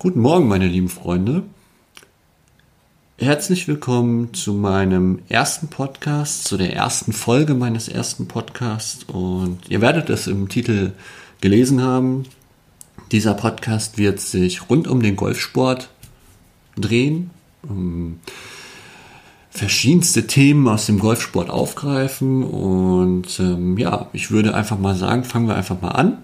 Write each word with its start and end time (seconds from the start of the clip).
Guten 0.00 0.20
Morgen, 0.20 0.46
meine 0.46 0.68
lieben 0.68 0.88
Freunde. 0.88 1.42
Herzlich 3.18 3.66
willkommen 3.66 4.32
zu 4.32 4.52
meinem 4.52 5.18
ersten 5.28 5.66
Podcast, 5.66 6.44
zu 6.44 6.56
der 6.56 6.72
ersten 6.72 7.12
Folge 7.12 7.54
meines 7.54 7.88
ersten 7.88 8.28
Podcasts. 8.28 9.02
Und 9.02 9.58
ihr 9.68 9.80
werdet 9.80 10.08
es 10.08 10.28
im 10.28 10.48
Titel 10.48 10.92
gelesen 11.40 11.82
haben. 11.82 12.26
Dieser 13.10 13.34
Podcast 13.34 13.98
wird 13.98 14.20
sich 14.20 14.70
rund 14.70 14.86
um 14.86 15.02
den 15.02 15.16
Golfsport 15.16 15.88
drehen. 16.76 17.30
Um 17.62 18.20
verschiedenste 19.50 20.28
Themen 20.28 20.68
aus 20.68 20.86
dem 20.86 21.00
Golfsport 21.00 21.50
aufgreifen. 21.50 22.44
Und 22.44 23.40
ähm, 23.40 23.76
ja, 23.78 24.08
ich 24.12 24.30
würde 24.30 24.54
einfach 24.54 24.78
mal 24.78 24.94
sagen, 24.94 25.24
fangen 25.24 25.48
wir 25.48 25.56
einfach 25.56 25.82
mal 25.82 25.90
an. 25.90 26.18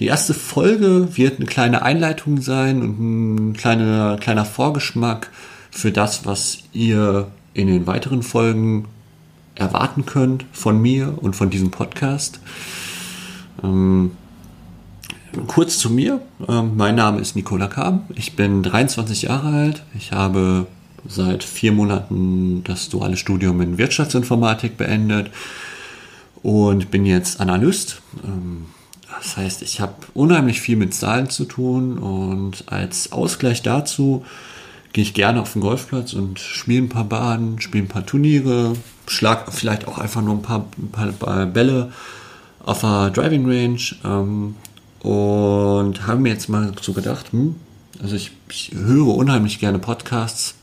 Die 0.00 0.06
erste 0.06 0.32
Folge 0.32 1.16
wird 1.16 1.38
eine 1.38 1.46
kleine 1.46 1.82
Einleitung 1.82 2.40
sein 2.40 2.82
und 2.82 3.00
ein 3.00 3.52
kleiner, 3.54 4.16
kleiner 4.20 4.44
Vorgeschmack 4.44 5.30
für 5.70 5.90
das, 5.90 6.24
was 6.24 6.58
ihr 6.72 7.28
in 7.52 7.66
den 7.66 7.86
weiteren 7.86 8.22
Folgen 8.22 8.86
erwarten 9.56 10.06
könnt 10.06 10.44
von 10.52 10.80
mir 10.80 11.18
und 11.20 11.34
von 11.34 11.50
diesem 11.50 11.72
Podcast. 11.72 12.38
Ähm, 13.64 14.12
kurz 15.48 15.78
zu 15.78 15.90
mir. 15.90 16.20
Ähm, 16.48 16.76
mein 16.76 16.94
Name 16.94 17.20
ist 17.20 17.34
Nicola 17.34 17.66
Kam. 17.66 18.04
Ich 18.14 18.36
bin 18.36 18.62
23 18.62 19.22
Jahre 19.22 19.48
alt. 19.48 19.82
Ich 19.96 20.12
habe 20.12 20.66
seit 21.06 21.42
vier 21.42 21.72
Monaten 21.72 22.62
das 22.62 22.88
duale 22.88 23.16
Studium 23.16 23.60
in 23.60 23.78
Wirtschaftsinformatik 23.78 24.76
beendet 24.76 25.30
und 26.42 26.92
bin 26.92 27.04
jetzt 27.04 27.40
Analyst. 27.40 28.00
Ähm, 28.24 28.66
das 29.18 29.36
heißt, 29.36 29.62
ich 29.62 29.80
habe 29.80 29.94
unheimlich 30.14 30.60
viel 30.60 30.76
mit 30.76 30.94
Zahlen 30.94 31.28
zu 31.28 31.44
tun 31.44 31.98
und 31.98 32.64
als 32.66 33.12
Ausgleich 33.12 33.62
dazu 33.62 34.24
gehe 34.92 35.02
ich 35.02 35.12
gerne 35.12 35.42
auf 35.42 35.52
den 35.52 35.62
Golfplatz 35.62 36.12
und 36.12 36.38
spiele 36.38 36.82
ein 36.82 36.88
paar 36.88 37.04
Bahnen, 37.04 37.60
spiele 37.60 37.84
ein 37.84 37.88
paar 37.88 38.06
Turniere, 38.06 38.74
schlag 39.06 39.52
vielleicht 39.52 39.88
auch 39.88 39.98
einfach 39.98 40.22
nur 40.22 40.34
ein 40.34 40.42
paar, 40.42 40.66
ein 40.76 41.14
paar 41.18 41.46
Bälle 41.46 41.92
auf 42.64 42.80
der 42.80 43.10
Driving 43.10 43.46
Range 43.46 43.80
ähm, 44.04 44.54
und 45.00 46.06
habe 46.06 46.20
mir 46.20 46.30
jetzt 46.32 46.48
mal 46.48 46.72
so 46.80 46.92
gedacht, 46.92 47.32
hm, 47.32 47.56
also 48.00 48.14
ich, 48.14 48.30
ich 48.48 48.72
höre 48.72 49.14
unheimlich 49.14 49.58
gerne 49.58 49.78
Podcasts 49.78 50.54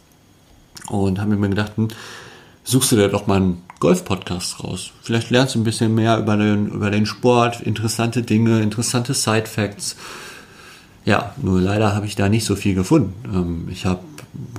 und 0.88 1.20
habe 1.20 1.36
mir 1.36 1.50
gedacht, 1.50 1.74
hm, 1.76 1.90
suchst 2.64 2.94
du 2.94 2.96
dir 2.96 3.10
doch 3.10 3.28
mal 3.28 3.38
einen 3.38 3.62
Golf-Podcast 3.80 4.64
raus. 4.64 4.92
Vielleicht 5.02 5.30
lernst 5.30 5.56
du 5.56 5.60
ein 5.60 5.64
bisschen 5.64 5.94
mehr 5.94 6.18
über 6.18 6.38
den, 6.38 6.68
über 6.68 6.92
den 6.92 7.06
Sport, 7.06 7.62
interessante 7.62 8.22
Dinge, 8.24 8.62
interessante 8.62 9.14
Side-Facts. 9.14 9.96
Ja, 11.04 11.34
nur 11.42 11.62
leider 11.62 11.94
habe 11.94 12.08
ich 12.08 12.16
da 12.16 12.30
nicht 12.30 12.46
so 12.46 12.56
viel 12.56 12.74
gefunden. 12.74 13.14
Ähm, 13.32 13.68
ich 13.70 13.86
habe 13.86 14.00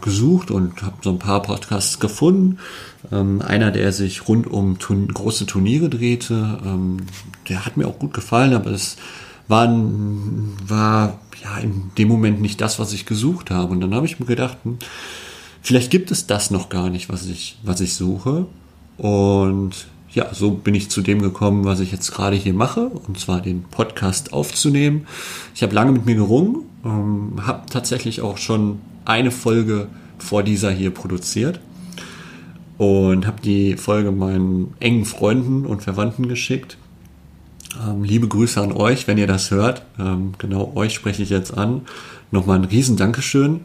gesucht 0.00 0.50
und 0.50 0.82
habe 0.82 0.96
so 1.02 1.10
ein 1.10 1.18
paar 1.18 1.42
Podcasts 1.42 1.98
gefunden. 1.98 2.58
Ähm, 3.10 3.42
einer, 3.42 3.70
der 3.70 3.92
sich 3.92 4.28
rund 4.28 4.46
um 4.46 4.78
Turn 4.78 5.08
große 5.08 5.46
Turniere 5.46 5.88
drehte, 5.88 6.58
ähm, 6.64 6.98
der 7.48 7.66
hat 7.66 7.76
mir 7.76 7.88
auch 7.88 7.98
gut 7.98 8.14
gefallen, 8.14 8.54
aber 8.54 8.70
es 8.70 8.96
war, 9.48 9.68
war 10.66 11.18
ja 11.42 11.58
in 11.58 11.90
dem 11.98 12.08
Moment 12.08 12.40
nicht 12.40 12.60
das, 12.60 12.78
was 12.78 12.92
ich 12.92 13.06
gesucht 13.06 13.50
habe. 13.50 13.72
Und 13.72 13.80
dann 13.80 13.94
habe 13.94 14.06
ich 14.06 14.20
mir 14.20 14.26
gedacht, 14.26 14.58
hm, 14.62 14.78
vielleicht 15.62 15.90
gibt 15.90 16.10
es 16.10 16.26
das 16.26 16.50
noch 16.50 16.68
gar 16.68 16.90
nicht, 16.90 17.08
was 17.08 17.26
ich, 17.26 17.58
was 17.62 17.80
ich 17.80 17.94
suche. 17.94 18.46
Und 18.98 19.86
ja, 20.10 20.32
so 20.32 20.52
bin 20.52 20.74
ich 20.74 20.90
zu 20.90 21.02
dem 21.02 21.20
gekommen, 21.20 21.64
was 21.64 21.80
ich 21.80 21.92
jetzt 21.92 22.12
gerade 22.12 22.36
hier 22.36 22.54
mache, 22.54 22.86
und 22.86 23.18
zwar 23.18 23.40
den 23.42 23.64
Podcast 23.64 24.32
aufzunehmen. 24.32 25.06
Ich 25.54 25.62
habe 25.62 25.74
lange 25.74 25.92
mit 25.92 26.06
mir 26.06 26.14
gerungen, 26.14 26.64
ähm, 26.84 27.46
habe 27.46 27.66
tatsächlich 27.68 28.22
auch 28.22 28.38
schon 28.38 28.80
eine 29.04 29.30
Folge 29.30 29.88
vor 30.18 30.42
dieser 30.42 30.70
hier 30.70 30.90
produziert 30.90 31.60
und 32.78 33.26
habe 33.26 33.40
die 33.42 33.76
Folge 33.76 34.10
meinen 34.10 34.74
engen 34.80 35.04
Freunden 35.04 35.66
und 35.66 35.82
Verwandten 35.82 36.28
geschickt. 36.28 36.78
Ähm, 37.86 38.04
liebe 38.04 38.28
Grüße 38.28 38.60
an 38.60 38.72
euch, 38.72 39.06
wenn 39.06 39.18
ihr 39.18 39.26
das 39.26 39.50
hört. 39.50 39.82
Ähm, 39.98 40.32
genau 40.38 40.72
euch 40.74 40.94
spreche 40.94 41.22
ich 41.22 41.30
jetzt 41.30 41.56
an. 41.56 41.82
Nochmal 42.30 42.58
ein 42.58 42.64
riesen 42.64 42.96
Dankeschön 42.96 43.60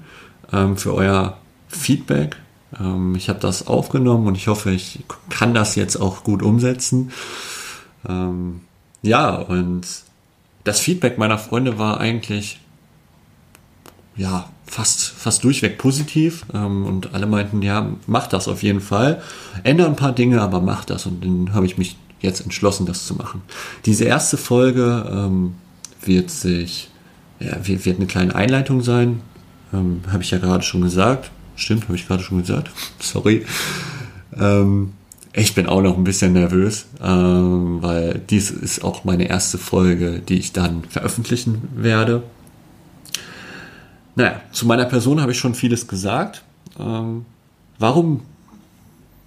ähm, 0.52 0.78
für 0.78 0.94
euer 0.94 1.38
Feedback, 1.68 2.36
ähm, 2.80 3.16
ich 3.16 3.30
habe 3.30 3.40
das 3.40 3.68
aufgenommen 3.68 4.28
und 4.28 4.36
ich 4.36 4.48
hoffe, 4.48 4.72
ich 4.72 5.00
kann 5.30 5.54
das 5.54 5.76
jetzt 5.76 5.98
auch 5.98 6.24
gut 6.24 6.42
umsetzen. 6.42 7.12
Ähm, 8.08 8.62
ja, 9.02 9.36
und 9.36 9.88
das 10.64 10.80
Feedback 10.80 11.18
meiner 11.18 11.38
Freunde 11.38 11.78
war 11.78 12.00
eigentlich 12.00 12.60
ja 14.16 14.50
fast 14.66 15.02
fast 15.02 15.44
durchweg 15.44 15.78
positiv. 15.78 16.46
Ähm, 16.54 16.86
und 16.86 17.14
alle 17.14 17.28
meinten 17.28 17.62
ja 17.62 17.90
mach 18.08 18.28
das 18.28 18.48
auf 18.48 18.64
jeden 18.64 18.82
Fall. 18.82 19.22
Ändere 19.64 19.88
ein 19.88 19.96
paar 19.96 20.14
Dinge 20.14 20.42
aber 20.42 20.62
mach 20.62 20.86
das. 20.86 21.06
Und 21.06 21.24
dann 21.24 21.54
habe 21.54 21.66
ich 21.66 21.78
mich 21.78 21.98
jetzt 22.22 22.42
entschlossen 22.42 22.86
das 22.86 23.06
zu 23.06 23.16
machen. 23.16 23.42
Diese 23.86 24.06
erste 24.06 24.38
Folge 24.38 25.10
ähm, 25.12 25.56
wird 26.04 26.30
sich 26.30 26.90
ja, 27.40 27.56
wird, 27.68 27.86
wird 27.86 27.98
eine 27.98 28.06
kleine 28.06 28.36
Einleitung 28.36 28.82
sein. 28.82 29.22
Ähm, 29.74 30.02
habe 30.12 30.22
ich 30.22 30.32
ja 30.32 30.38
gerade 30.38 30.64
schon 30.64 30.82
gesagt 30.82 31.32
Stimmt, 31.62 31.84
habe 31.84 31.96
ich 31.96 32.08
gerade 32.08 32.24
schon 32.24 32.40
gesagt. 32.40 32.72
Sorry. 33.00 33.46
Ähm, 34.36 34.94
ich 35.34 35.54
bin 35.54 35.68
auch 35.68 35.82
noch 35.82 35.96
ein 35.96 36.04
bisschen 36.04 36.34
nervös, 36.34 36.88
ähm, 37.02 37.82
weil 37.82 38.20
dies 38.30 38.50
ist 38.50 38.84
auch 38.84 39.04
meine 39.04 39.30
erste 39.30 39.58
Folge, 39.58 40.20
die 40.20 40.40
ich 40.40 40.54
dann 40.54 40.84
veröffentlichen 40.86 41.70
werde. 41.76 42.24
Naja, 44.16 44.42
zu 44.52 44.66
meiner 44.66 44.86
Person 44.86 45.22
habe 45.22 45.32
ich 45.32 45.38
schon 45.38 45.54
vieles 45.54 45.88
gesagt. 45.88 46.44
Ähm, 46.80 47.26
warum, 47.78 48.22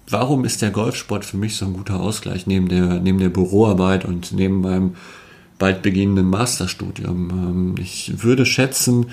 warum 0.09 0.43
ist 0.43 0.61
der 0.61 0.71
Golfsport 0.71 1.23
für 1.23 1.37
mich 1.37 1.55
so 1.55 1.65
ein 1.65 1.73
guter 1.73 2.01
Ausgleich 2.01 2.45
neben 2.45 2.67
der, 2.67 2.99
neben 2.99 3.17
der 3.17 3.29
Büroarbeit 3.29 4.03
und 4.03 4.33
neben 4.33 4.59
meinem 4.59 4.95
bald 5.57 5.81
beginnenden 5.81 6.29
Masterstudium? 6.29 7.29
Ähm, 7.29 7.75
ich 7.79 8.21
würde 8.21 8.45
schätzen, 8.45 9.07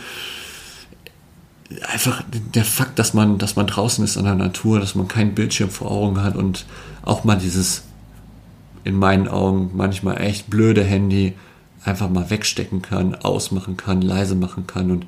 einfach 1.83 2.23
der 2.31 2.65
Fakt, 2.65 2.99
dass 2.99 3.15
man, 3.15 3.39
dass 3.39 3.57
man 3.57 3.67
draußen 3.67 4.05
ist 4.05 4.17
in 4.17 4.25
der 4.25 4.35
Natur, 4.35 4.81
dass 4.81 4.95
man 4.95 5.09
keinen 5.09 5.35
Bildschirm 5.35 5.71
vor 5.71 5.91
Augen 5.91 6.23
hat 6.23 6.37
und 6.37 6.67
auch 7.03 7.25
mal 7.25 7.37
dieses 7.37 7.83
in 8.85 8.97
meinen 8.97 9.29
Augen 9.29 9.71
manchmal 9.75 10.21
echt 10.21 10.51
blöde 10.51 10.83
Handy 10.83 11.35
einfach 11.85 12.09
mal 12.09 12.31
wegstecken 12.31 12.83
kann, 12.83 13.15
ausmachen 13.15 13.77
kann, 13.77 14.03
leise 14.03 14.35
machen 14.35 14.67
kann 14.67 14.91
und 14.91 15.07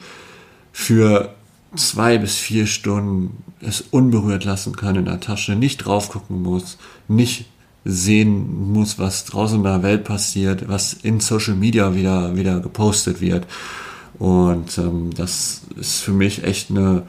für 0.73 1.35
zwei 1.77 2.19
bis 2.19 2.37
vier 2.37 2.67
Stunden 2.67 3.43
es 3.61 3.81
unberührt 3.81 4.45
lassen 4.45 4.77
kann 4.77 4.97
in 4.97 5.05
der 5.05 5.21
Tasche, 5.21 5.55
nicht 5.55 5.79
drauf 5.79 6.09
gucken 6.09 6.43
muss, 6.43 6.79
nicht 7.09 7.47
sehen 7.85 8.73
muss, 8.73 8.99
was 8.99 9.25
draußen 9.25 9.59
in 9.59 9.65
der 9.65 9.83
Welt 9.83 10.05
passiert, 10.05 10.69
was 10.69 10.95
in 10.95 11.21
Social 11.21 11.55
Media 11.55 11.95
wieder, 11.95 12.35
wieder 12.37 12.61
gepostet 12.61 13.21
wird. 13.21 13.47
Und 14.19 14.79
ähm, 14.79 15.11
das 15.15 15.63
ist 15.77 16.01
für 16.01 16.13
mich 16.13 16.45
echt 16.45 16.71
eine, 16.71 17.03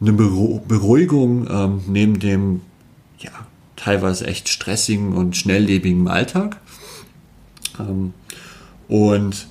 eine 0.00 0.12
Beruhigung 0.12 1.46
ähm, 1.50 1.82
neben 1.86 2.18
dem 2.18 2.62
ja, 3.18 3.30
teilweise 3.76 4.26
echt 4.26 4.48
stressigen 4.48 5.14
und 5.14 5.36
schnelllebigen 5.36 6.08
Alltag. 6.08 6.58
Ähm, 7.78 8.14
und 8.88 9.46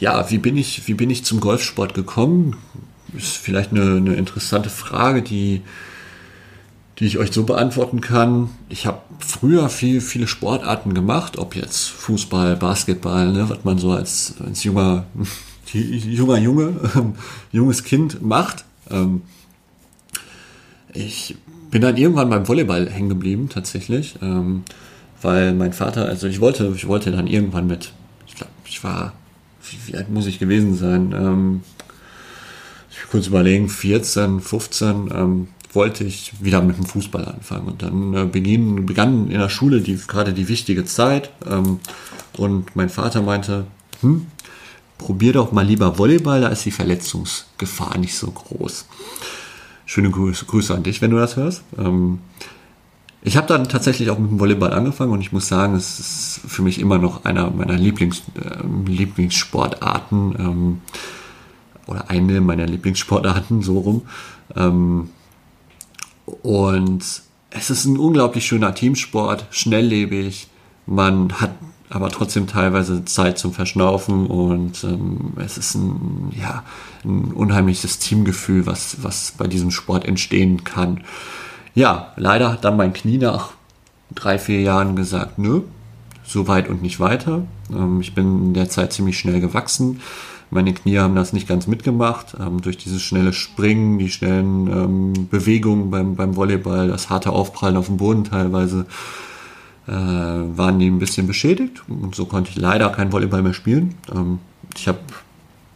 ja, 0.00 0.30
wie 0.30 0.38
bin 0.38 0.56
ich, 0.56 0.86
wie 0.88 0.94
bin 0.94 1.10
ich 1.10 1.24
zum 1.24 1.40
Golfsport 1.40 1.94
gekommen? 1.94 2.56
Ist 3.16 3.36
vielleicht 3.36 3.70
eine, 3.70 3.96
eine 3.96 4.14
interessante 4.14 4.68
Frage, 4.68 5.22
die 5.22 5.62
die 6.98 7.06
ich 7.06 7.18
euch 7.18 7.32
so 7.32 7.44
beantworten 7.44 8.00
kann. 8.00 8.50
Ich 8.68 8.86
habe 8.86 9.00
früher 9.18 9.68
viel, 9.68 10.00
viele 10.00 10.26
Sportarten 10.26 10.94
gemacht, 10.94 11.38
ob 11.38 11.54
jetzt 11.54 11.88
Fußball, 11.88 12.56
Basketball, 12.56 13.32
ne, 13.32 13.48
was 13.48 13.64
man 13.64 13.78
so 13.78 13.92
als, 13.92 14.34
als 14.44 14.64
junger, 14.64 15.04
junger 15.72 16.38
Junge, 16.38 16.80
ähm, 16.96 17.14
junges 17.52 17.84
Kind 17.84 18.22
macht. 18.22 18.64
Ähm, 18.90 19.22
ich 20.94 21.36
bin 21.70 21.82
dann 21.82 21.96
irgendwann 21.98 22.30
beim 22.30 22.48
Volleyball 22.48 22.88
hängen 22.88 23.10
geblieben, 23.10 23.50
tatsächlich, 23.50 24.14
ähm, 24.22 24.62
weil 25.20 25.52
mein 25.52 25.74
Vater, 25.74 26.06
also 26.06 26.26
ich 26.26 26.40
wollte, 26.40 26.72
ich 26.74 26.88
wollte 26.88 27.10
dann 27.10 27.26
irgendwann 27.26 27.66
mit, 27.66 27.92
ich 28.26 28.34
glaube, 28.34 28.52
ich 28.64 28.82
war, 28.82 29.12
wie, 29.68 29.92
wie, 29.92 29.96
alt 29.96 30.08
muss 30.10 30.26
ich 30.26 30.38
gewesen 30.38 30.76
sein? 30.76 31.12
Ähm, 31.12 31.60
ich 32.90 33.10
kurz 33.10 33.26
überlegen, 33.26 33.68
14, 33.68 34.40
15, 34.40 35.10
ähm, 35.12 35.48
wollte 35.76 36.02
ich 36.02 36.32
wieder 36.40 36.60
mit 36.60 36.76
dem 36.76 36.86
Fußball 36.86 37.24
anfangen. 37.24 37.68
Und 37.68 37.82
dann 37.82 38.14
äh, 38.14 38.24
beginn, 38.24 38.86
begann 38.86 39.30
in 39.30 39.38
der 39.38 39.48
Schule 39.48 39.80
die, 39.80 39.96
gerade 39.96 40.32
die 40.32 40.48
wichtige 40.48 40.84
Zeit. 40.84 41.30
Ähm, 41.48 41.78
und 42.36 42.74
mein 42.74 42.88
Vater 42.88 43.22
meinte, 43.22 43.66
hm, 44.00 44.26
probier 44.98 45.32
doch 45.32 45.52
mal 45.52 45.64
lieber 45.64 45.98
Volleyball, 45.98 46.40
da 46.40 46.48
ist 46.48 46.64
die 46.64 46.72
Verletzungsgefahr 46.72 47.96
nicht 47.98 48.16
so 48.16 48.30
groß. 48.30 48.86
Schöne 49.84 50.10
Grüße, 50.10 50.46
Grüße 50.46 50.74
an 50.74 50.82
dich, 50.82 51.00
wenn 51.00 51.12
du 51.12 51.18
das 51.18 51.36
hörst. 51.36 51.62
Ähm, 51.78 52.18
ich 53.22 53.36
habe 53.36 53.46
dann 53.46 53.68
tatsächlich 53.68 54.10
auch 54.10 54.18
mit 54.18 54.30
dem 54.30 54.40
Volleyball 54.40 54.72
angefangen 54.72 55.12
und 55.12 55.20
ich 55.20 55.32
muss 55.32 55.48
sagen, 55.48 55.74
es 55.74 56.00
ist 56.00 56.40
für 56.46 56.62
mich 56.62 56.80
immer 56.80 56.98
noch 56.98 57.24
einer 57.24 57.50
meiner 57.50 57.76
Lieblings, 57.76 58.22
äh, 58.34 58.90
Lieblingssportarten. 58.90 60.34
Ähm, 60.38 60.80
oder 61.86 62.10
eine 62.10 62.40
meiner 62.40 62.66
Lieblingssportarten, 62.66 63.62
so 63.62 63.78
rum. 63.78 64.02
Ähm, 64.56 65.10
und 66.26 67.04
es 67.50 67.70
ist 67.70 67.84
ein 67.86 67.98
unglaublich 67.98 68.46
schöner 68.46 68.74
Teamsport, 68.74 69.46
schnelllebig. 69.50 70.48
Man 70.86 71.32
hat 71.40 71.52
aber 71.88 72.10
trotzdem 72.10 72.46
teilweise 72.46 73.04
Zeit 73.04 73.38
zum 73.38 73.52
Verschnaufen 73.52 74.26
und 74.26 74.82
ähm, 74.84 75.32
es 75.36 75.56
ist 75.56 75.74
ein, 75.76 76.32
ja, 76.36 76.64
ein 77.04 77.32
unheimliches 77.32 77.98
Teamgefühl, 77.98 78.66
was, 78.66 79.02
was 79.02 79.32
bei 79.38 79.46
diesem 79.46 79.70
Sport 79.70 80.04
entstehen 80.04 80.64
kann. 80.64 81.04
Ja, 81.74 82.12
leider 82.16 82.52
hat 82.52 82.64
dann 82.64 82.76
mein 82.76 82.92
Knie 82.92 83.18
nach 83.18 83.50
drei, 84.14 84.38
vier 84.38 84.60
Jahren 84.60 84.96
gesagt, 84.96 85.38
nö, 85.38 85.62
so 86.24 86.48
weit 86.48 86.68
und 86.68 86.82
nicht 86.82 86.98
weiter. 86.98 87.42
Ähm, 87.70 88.00
ich 88.00 88.14
bin 88.14 88.46
in 88.46 88.54
der 88.54 88.68
Zeit 88.68 88.92
ziemlich 88.92 89.18
schnell 89.18 89.40
gewachsen. 89.40 90.00
Meine 90.50 90.72
Knie 90.72 90.98
haben 90.98 91.16
das 91.16 91.32
nicht 91.32 91.48
ganz 91.48 91.66
mitgemacht. 91.66 92.36
Ähm, 92.38 92.60
durch 92.60 92.76
dieses 92.76 93.02
schnelle 93.02 93.32
Springen, 93.32 93.98
die 93.98 94.10
schnellen 94.10 94.66
ähm, 94.68 95.28
Bewegungen 95.28 95.90
beim, 95.90 96.14
beim 96.14 96.36
Volleyball, 96.36 96.88
das 96.88 97.10
harte 97.10 97.30
Aufprallen 97.30 97.76
auf 97.76 97.86
dem 97.86 97.96
Boden 97.96 98.24
teilweise, 98.24 98.86
äh, 99.88 99.92
waren 99.92 100.78
die 100.78 100.88
ein 100.88 100.98
bisschen 100.98 101.26
beschädigt. 101.26 101.82
Und 101.88 102.14
so 102.14 102.26
konnte 102.26 102.50
ich 102.50 102.56
leider 102.56 102.88
kein 102.90 103.12
Volleyball 103.12 103.42
mehr 103.42 103.54
spielen. 103.54 103.96
Ähm, 104.14 104.38
ich 104.76 104.86
habe 104.86 105.00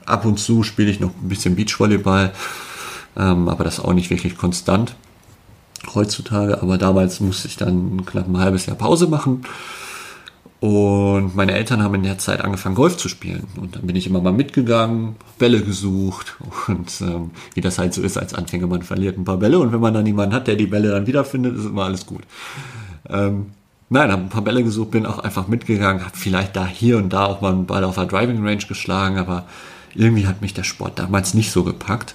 ab 0.07 0.25
und 0.25 0.39
zu 0.39 0.63
spiele 0.63 0.91
ich 0.91 1.01
noch 1.01 1.11
ein 1.11 1.29
bisschen 1.29 1.57
Beachvolleyball, 1.57 2.33
ähm, 3.17 3.49
aber 3.49 3.65
das 3.65 3.81
auch 3.81 3.93
nicht 3.93 4.11
wirklich 4.11 4.37
konstant 4.37 4.95
heutzutage. 5.95 6.63
Aber 6.63 6.79
damals 6.79 7.19
musste 7.19 7.49
ich 7.49 7.57
dann 7.57 8.05
knapp 8.07 8.29
ein 8.29 8.39
halbes 8.39 8.67
Jahr 8.67 8.77
Pause 8.77 9.09
machen 9.09 9.43
und 10.61 11.35
meine 11.35 11.53
Eltern 11.53 11.83
haben 11.83 11.95
in 11.95 12.03
der 12.03 12.19
Zeit 12.19 12.43
angefangen, 12.43 12.75
Golf 12.75 12.99
zu 12.99 13.09
spielen. 13.09 13.47
Und 13.59 13.77
dann 13.77 13.87
bin 13.87 13.97
ich 13.97 14.07
immer 14.07 14.21
mal 14.21 14.33
mitgegangen, 14.33 15.17
Bälle 15.39 15.63
gesucht. 15.63 16.37
Und 16.69 17.01
ähm, 17.01 17.31
wie 17.55 17.63
das 17.63 17.79
halt 17.79 17.95
so 17.95 18.03
ist 18.03 18.19
als 18.19 18.35
Anfänger, 18.35 18.67
man 18.67 18.83
verliert 18.83 19.17
ein 19.17 19.25
paar 19.25 19.39
Bälle. 19.39 19.59
Und 19.59 19.73
wenn 19.73 19.81
man 19.81 19.95
dann 19.95 20.05
jemanden 20.05 20.35
hat, 20.35 20.49
der 20.49 20.57
die 20.57 20.67
Bälle 20.67 20.91
dann 20.91 21.07
wiederfindet, 21.07 21.57
ist 21.57 21.65
immer 21.65 21.85
alles 21.85 22.05
gut. 22.05 22.21
Ähm, 23.09 23.47
nein, 23.89 24.13
habe 24.13 24.23
ein 24.23 24.29
paar 24.29 24.45
Bälle 24.45 24.63
gesucht, 24.63 24.91
bin 24.91 25.07
auch 25.07 25.19
einfach 25.19 25.49
mitgegangen, 25.49 26.05
habe 26.05 26.17
vielleicht 26.17 26.55
da 26.55 26.67
hier 26.67 26.99
und 26.99 27.11
da 27.11 27.25
auch 27.25 27.41
mal 27.41 27.53
einen 27.53 27.65
Ball 27.65 27.83
auf 27.83 27.95
der 27.95 28.05
Driving 28.05 28.47
Range 28.47 28.65
geschlagen, 28.69 29.17
aber 29.17 29.47
irgendwie 29.95 30.27
hat 30.27 30.43
mich 30.43 30.53
der 30.53 30.65
Sport 30.65 30.99
damals 30.99 31.33
nicht 31.33 31.53
so 31.53 31.65
gepackt. 31.65 32.15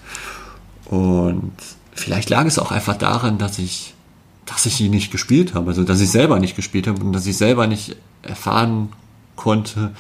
Und 0.86 1.52
vielleicht 1.96 2.30
lag 2.30 2.46
es 2.46 2.60
auch 2.60 2.72
einfach 2.72 2.96
daran, 2.96 3.40
dass 3.40 3.58
ich 3.58 3.95
dass 4.46 4.66
ich 4.66 4.80
ihn 4.82 4.92
nicht 4.92 5.12
gespielt 5.12 5.54
habe, 5.54 5.70
also 5.70 5.84
dass 5.84 6.02
ich 6.02 6.10
selber 6.10 6.40
nicht 6.40 6.56
gespielt 6.56 6.88
habe 6.88 7.04
und 7.04 7.14
dass 7.14 7.26
ich 7.26 7.38
selber 7.38 7.68
nicht 7.68 7.96
erfahren 8.22 8.90
konnte, 9.36 9.92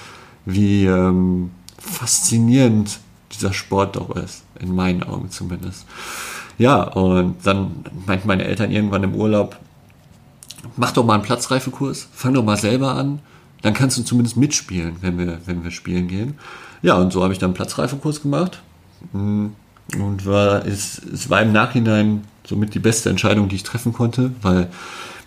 wie 0.45 0.85
ähm, 0.85 1.51
faszinierend 1.79 2.99
dieser 3.31 3.53
Sport 3.53 3.95
doch 3.95 4.15
ist, 4.15 4.43
in 4.59 4.73
meinen 4.75 5.03
Augen 5.03 5.29
zumindest. 5.31 5.85
Ja, 6.57 6.83
und 6.83 7.45
dann 7.45 7.85
meinten 8.05 8.27
meine 8.27 8.45
Eltern 8.45 8.71
irgendwann 8.71 9.03
im 9.03 9.15
Urlaub, 9.15 9.57
mach 10.77 10.91
doch 10.91 11.05
mal 11.05 11.15
einen 11.15 11.23
Platzreifekurs, 11.23 12.07
fang 12.13 12.33
doch 12.33 12.43
mal 12.43 12.57
selber 12.57 12.93
an, 12.93 13.19
dann 13.61 13.73
kannst 13.73 13.97
du 13.97 14.03
zumindest 14.03 14.37
mitspielen, 14.37 14.97
wenn 15.01 15.17
wir, 15.17 15.39
wenn 15.45 15.63
wir 15.63 15.71
spielen 15.71 16.07
gehen. 16.07 16.35
Ja, 16.81 16.95
und 16.95 17.11
so 17.11 17.23
habe 17.23 17.33
ich 17.33 17.39
dann 17.39 17.49
einen 17.49 17.55
Platzreifekurs 17.55 18.21
gemacht. 18.21 18.61
Mm, 19.11 19.47
und 19.99 20.25
war, 20.25 20.65
es, 20.65 20.99
es 20.99 21.29
war 21.29 21.41
im 21.41 21.51
Nachhinein 21.51 22.23
somit 22.47 22.73
die 22.73 22.79
beste 22.79 23.09
Entscheidung, 23.09 23.49
die 23.49 23.55
ich 23.55 23.63
treffen 23.63 23.93
konnte, 23.93 24.31
weil 24.41 24.69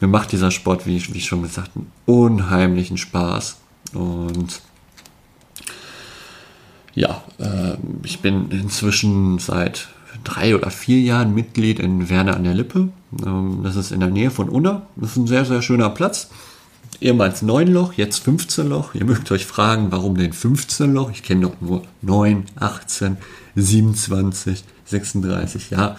mir 0.01 0.09
macht 0.09 0.33
dieser 0.33 0.51
Sport, 0.51 0.87
wie, 0.87 1.03
wie 1.13 1.21
schon 1.21 1.43
gesagt, 1.43 1.73
einen 1.75 1.91
unheimlichen 2.07 2.99
Spaß. 2.99 3.57
Und 3.95 4.61
ja, 6.95 7.23
äh, 7.39 7.77
ich 8.05 8.21
bin 8.21 8.51
inzwischen 8.51 9.39
seit 9.39 9.89
drei 10.25 10.55
oder 10.55 10.71
vier 10.71 11.01
Jahren 11.01 11.35
Mitglied 11.35 11.79
in 11.79 12.09
Werner 12.09 12.37
an 12.37 12.45
der 12.45 12.55
Lippe. 12.55 12.89
Ähm, 13.25 13.61
das 13.63 13.77
ist 13.77 13.93
in 13.93 14.01
der 14.01 14.11
Nähe 14.11 14.31
von 14.31 14.49
Unna. 14.49 14.83
Das 14.97 15.13
ist 15.13 15.17
ein 15.17 15.27
sehr, 15.27 15.45
sehr 15.45 15.63
schöner 15.63 15.91
Platz. 15.91 16.31
Ehemals 17.01 17.43
9 17.43 17.69
Loch, 17.69 17.93
jetzt 17.93 18.19
15 18.25 18.69
Loch. 18.69 18.95
Ihr 18.95 19.05
mögt 19.05 19.31
euch 19.31 19.47
fragen, 19.47 19.93
warum 19.93 20.17
denn 20.17 20.33
15 20.33 20.93
Loch? 20.93 21.11
Ich 21.11 21.23
kenne 21.23 21.43
doch 21.43 21.61
nur 21.61 21.83
9, 22.03 22.47
18, 22.57 23.17
27, 23.55 24.65
36, 24.85 25.71
ja. 25.71 25.97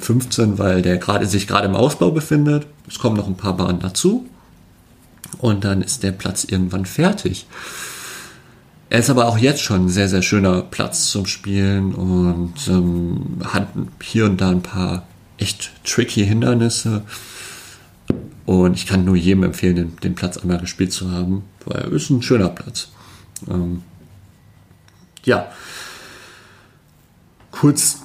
15, 0.00 0.44
ähm, 0.44 0.58
weil 0.58 0.82
der 0.82 0.98
gerade 0.98 1.26
sich 1.26 1.46
gerade 1.46 1.66
im 1.66 1.76
Ausbau 1.76 2.10
befindet. 2.10 2.66
Es 2.88 2.98
kommen 2.98 3.16
noch 3.16 3.26
ein 3.26 3.36
paar 3.36 3.56
Bahnen 3.56 3.80
dazu. 3.80 4.26
Und 5.38 5.64
dann 5.64 5.82
ist 5.82 6.02
der 6.02 6.12
Platz 6.12 6.44
irgendwann 6.44 6.86
fertig. 6.86 7.46
Er 8.90 8.98
ist 8.98 9.10
aber 9.10 9.26
auch 9.26 9.38
jetzt 9.38 9.62
schon 9.62 9.86
ein 9.86 9.88
sehr, 9.88 10.08
sehr 10.08 10.20
schöner 10.20 10.60
Platz 10.62 11.10
zum 11.10 11.24
Spielen 11.24 11.94
und 11.94 12.68
ähm, 12.68 13.38
hat 13.42 13.68
hier 14.02 14.26
und 14.26 14.38
da 14.40 14.50
ein 14.50 14.62
paar 14.62 15.06
echt 15.38 15.72
tricky 15.84 16.26
Hindernisse. 16.26 17.02
Und 18.44 18.74
ich 18.74 18.86
kann 18.86 19.04
nur 19.04 19.16
jedem 19.16 19.44
empfehlen, 19.44 19.76
den, 19.76 19.96
den 19.96 20.14
Platz 20.14 20.36
einmal 20.36 20.58
gespielt 20.58 20.92
zu 20.92 21.10
haben, 21.10 21.44
weil 21.64 21.80
er 21.80 21.92
ist 21.92 22.10
ein 22.10 22.22
schöner 22.22 22.50
Platz. 22.50 22.88
Ähm, 23.48 23.82
ja. 25.24 25.50
Kurz 27.50 28.00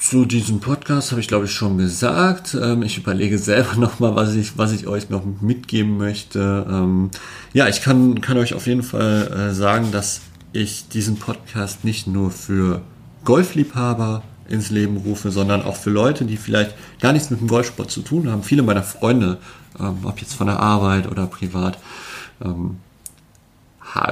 zu 0.00 0.24
diesem 0.24 0.60
Podcast 0.60 1.10
habe 1.10 1.20
ich, 1.20 1.28
glaube 1.28 1.44
ich, 1.44 1.52
schon 1.52 1.76
gesagt. 1.76 2.56
Ähm, 2.60 2.82
ich 2.82 2.96
überlege 2.96 3.38
selber 3.38 3.74
nochmal, 3.76 4.16
was 4.16 4.34
ich, 4.34 4.56
was 4.58 4.72
ich 4.72 4.86
euch 4.86 5.10
noch 5.10 5.22
mitgeben 5.40 5.98
möchte. 5.98 6.66
Ähm, 6.68 7.10
ja, 7.52 7.68
ich 7.68 7.82
kann, 7.82 8.20
kann 8.20 8.38
euch 8.38 8.54
auf 8.54 8.66
jeden 8.66 8.82
Fall 8.82 9.50
äh, 9.50 9.54
sagen, 9.54 9.92
dass 9.92 10.22
ich 10.52 10.88
diesen 10.88 11.16
Podcast 11.16 11.84
nicht 11.84 12.06
nur 12.06 12.30
für 12.30 12.80
Golfliebhaber 13.24 14.22
ins 14.48 14.70
Leben 14.70 14.96
rufe, 14.96 15.30
sondern 15.30 15.62
auch 15.62 15.76
für 15.76 15.90
Leute, 15.90 16.24
die 16.24 16.38
vielleicht 16.38 16.74
gar 17.00 17.12
nichts 17.12 17.30
mit 17.30 17.40
dem 17.40 17.46
Golfsport 17.46 17.90
zu 17.90 18.00
tun 18.00 18.30
haben. 18.30 18.42
Viele 18.42 18.62
meiner 18.62 18.82
Freunde, 18.82 19.38
ähm, 19.78 19.98
ob 20.04 20.18
jetzt 20.20 20.34
von 20.34 20.46
der 20.46 20.58
Arbeit 20.58 21.08
oder 21.08 21.26
privat, 21.26 21.78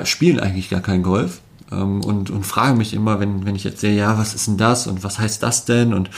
spielen 0.04 0.38
eigentlich 0.38 0.68
gar 0.68 0.82
kein 0.82 1.02
Golf 1.02 1.40
ähm, 1.70 2.02
und, 2.02 2.30
und 2.30 2.44
frage 2.44 2.76
mich 2.76 2.94
immer, 2.94 3.20
wenn, 3.20 3.44
wenn 3.44 3.56
ich 3.56 3.64
jetzt 3.64 3.80
sehe, 3.80 3.96
ja, 3.96 4.18
was 4.18 4.34
ist 4.34 4.46
denn 4.46 4.56
das 4.56 4.86
und 4.86 5.04
was 5.04 5.18
heißt 5.18 5.42
das 5.42 5.64
denn? 5.64 5.94
Und 5.94 6.10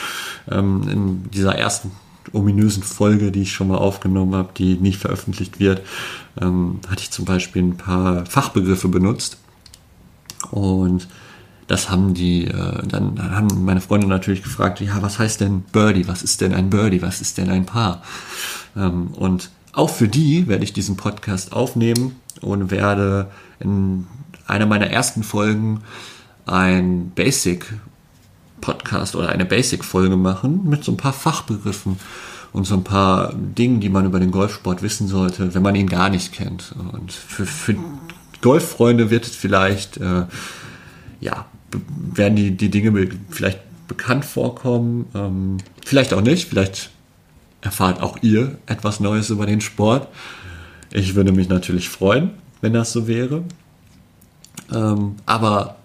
ähm, 0.50 0.88
in 0.88 1.31
dieser 1.31 1.56
ersten 1.56 1.91
ominösen 2.32 2.82
Folge, 2.82 3.32
die 3.32 3.43
ich 3.43 3.52
schon 3.52 3.69
mal 3.69 3.79
aufgenommen 3.79 4.35
habe, 4.35 4.50
die 4.56 4.75
nicht 4.75 4.99
veröffentlicht 4.99 5.58
wird, 5.58 5.82
ähm, 6.41 6.81
hatte 6.88 7.02
ich 7.02 7.11
zum 7.11 7.25
Beispiel 7.25 7.62
ein 7.62 7.76
paar 7.76 8.26
Fachbegriffe 8.26 8.88
benutzt. 8.88 9.38
Und 10.50 11.08
das 11.67 11.91
haben 11.91 12.14
die, 12.14 12.47
äh, 12.47 12.87
dann, 12.87 13.14
dann 13.14 13.37
haben 13.37 13.64
meine 13.64 13.81
Freunde 13.81 14.06
natürlich 14.06 14.43
gefragt, 14.43 14.80
ja, 14.80 15.02
was 15.02 15.19
heißt 15.19 15.40
denn 15.40 15.62
Birdie? 15.73 16.09
Was 16.09 16.23
ist 16.23 16.40
denn 16.40 16.54
ein 16.54 16.71
Birdie? 16.71 17.02
Was 17.02 17.21
ist 17.21 17.38
denn 17.38 17.50
ein 17.50 17.66
Paar? 17.66 18.02
Ähm, 18.76 19.09
und 19.09 19.50
auch 19.73 19.90
für 19.90 20.09
die 20.09 20.49
werde 20.49 20.64
ich 20.64 20.73
diesen 20.73 20.97
Podcast 20.97 21.52
aufnehmen 21.52 22.16
und 22.40 22.71
werde 22.71 23.30
in 23.61 24.07
einer 24.50 24.66
meiner 24.66 24.88
ersten 24.88 25.23
Folgen 25.23 25.83
ein 26.47 27.11
Basic 27.14 27.66
Podcast 28.61 29.16
oder 29.16 29.30
eine 29.30 29.45
Basic 29.45 29.85
Folge 29.85 30.16
machen 30.16 30.69
mit 30.69 30.85
so 30.85 30.92
ein 30.92 30.97
paar 30.97 31.12
Fachbegriffen 31.12 31.99
und 32.52 32.64
so 32.64 32.75
ein 32.75 32.85
paar 32.85 33.33
Dingen, 33.35 33.80
die 33.80 33.88
man 33.88 34.04
über 34.04 34.21
den 34.21 34.30
Golfsport 34.30 34.83
wissen 34.83 35.09
sollte, 35.09 35.54
wenn 35.54 35.62
man 35.62 35.75
ihn 35.75 35.88
gar 35.88 36.11
nicht 36.11 36.33
kennt. 36.33 36.75
Und 36.92 37.12
für, 37.12 37.47
für 37.47 37.76
Golffreunde 38.42 39.11
wird 39.11 39.26
es 39.26 39.37
vielleicht, 39.37 39.99
äh, 39.99 40.25
ja, 41.21 41.47
werden 41.88 42.37
die, 42.37 42.57
die 42.57 42.71
Dinge 42.71 43.09
vielleicht 43.30 43.61
bekannt 43.87 44.25
vorkommen, 44.25 45.07
ähm, 45.14 45.59
vielleicht 45.85 46.12
auch 46.12 46.23
nicht, 46.23 46.49
vielleicht 46.49 46.90
erfahrt 47.61 48.02
auch 48.02 48.19
ihr 48.23 48.59
etwas 48.66 49.00
Neues 49.00 49.30
über 49.30 49.47
den 49.47 49.61
Sport. 49.61 50.09
Ich 50.92 51.14
würde 51.14 51.33
mich 51.33 51.49
natürlich 51.49 51.88
freuen, 51.88 52.30
wenn 52.61 52.73
das 52.73 52.92
so 52.92 53.07
wäre. 53.07 53.45
Ähm, 54.73 55.17
aber 55.27 55.77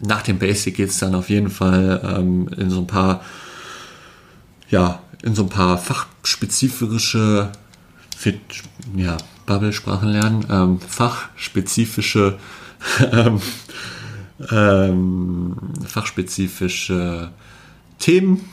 nach 0.00 0.22
dem 0.22 0.38
Basic 0.38 0.76
geht 0.76 0.90
es 0.90 0.98
dann 0.98 1.14
auf 1.14 1.30
jeden 1.30 1.50
Fall 1.50 2.00
ähm, 2.18 2.48
in 2.56 2.70
so 2.70 2.80
ein 2.80 2.86
paar, 2.86 3.22
ja, 4.70 5.00
in 5.22 5.34
so 5.34 5.42
ein 5.42 5.48
paar 5.48 5.78
fachspezifische, 5.78 7.50
ja, 8.96 9.16
Bubble-Sprachen 9.46 10.08
lernen, 10.08 10.46
ähm, 10.50 10.80
fachspezifische, 10.80 12.38
ähm, 13.12 13.40
ähm, 14.50 15.56
fachspezifische 15.86 17.30
Themen. 17.98 18.44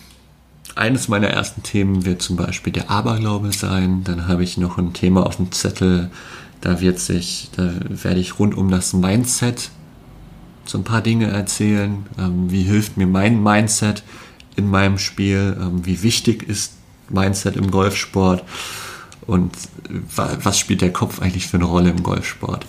Eines 0.76 1.08
meiner 1.08 1.28
ersten 1.28 1.64
Themen 1.64 2.06
wird 2.06 2.22
zum 2.22 2.36
Beispiel 2.36 2.74
der 2.74 2.90
Aberglaube 2.90 3.54
sein. 3.54 4.04
Dann 4.04 4.28
habe 4.28 4.44
ich 4.44 4.58
noch 4.58 4.78
ein 4.78 4.94
Thema 4.94 5.26
auf 5.26 5.38
dem 5.38 5.52
Zettel, 5.52 6.10
da 6.62 6.82
wird 6.82 7.00
sich, 7.00 7.52
da 7.56 7.72
werde 7.88 8.20
ich 8.20 8.40
rund 8.40 8.58
um 8.58 8.72
das 8.72 8.94
Mindset 8.94 9.70
so 10.66 10.78
ein 10.78 10.84
paar 10.84 11.02
Dinge 11.02 11.28
erzählen. 11.28 12.06
Ähm, 12.18 12.52
wie 12.52 12.64
hilft 12.64 12.98
mir 12.98 13.08
mein 13.08 13.42
Mindset 13.42 14.04
in 14.56 14.70
meinem 14.70 14.98
Spiel? 14.98 15.58
Ähm, 15.60 15.86
wie 15.86 16.02
wichtig 16.04 16.44
ist 16.48 16.74
Mindset 17.10 17.56
im 17.56 17.72
Golfsport? 17.72 18.44
Und 19.28 19.56
was 20.16 20.60
spielt 20.60 20.82
der 20.82 20.94
Kopf 20.94 21.22
eigentlich 21.22 21.48
für 21.48 21.58
eine 21.58 21.66
Rolle 21.66 21.90
im 21.90 22.04
Golfsport? 22.04 22.66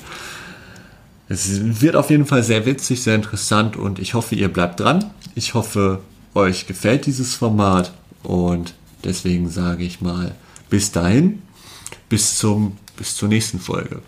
es 1.28 1.82
wird 1.82 1.96
auf 1.96 2.10
jeden 2.10 2.26
Fall 2.26 2.42
sehr 2.42 2.66
witzig, 2.66 3.02
sehr 3.02 3.14
interessant 3.14 3.76
und 3.76 3.98
ich 3.98 4.14
hoffe, 4.14 4.34
ihr 4.34 4.48
bleibt 4.48 4.80
dran. 4.80 5.10
Ich 5.34 5.54
hoffe, 5.54 6.00
euch 6.34 6.66
gefällt 6.66 7.06
dieses 7.06 7.34
Format 7.34 7.92
und 8.22 8.74
deswegen 9.04 9.50
sage 9.50 9.84
ich 9.84 10.00
mal 10.00 10.34
bis 10.70 10.92
dahin, 10.92 11.42
bis 12.08 12.38
zum 12.38 12.76
bis 12.96 13.14
zur 13.14 13.28
nächsten 13.28 13.60
Folge. 13.60 14.00